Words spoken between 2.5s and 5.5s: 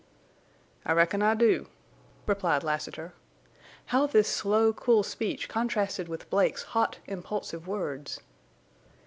Lassiter. How this slow, cool speech